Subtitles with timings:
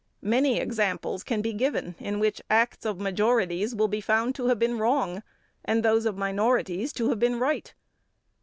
[0.23, 4.57] Many examples can be given in which acts of majorities will be found to have
[4.57, 5.21] been wrong,
[5.63, 7.71] and those of minorities to have been right.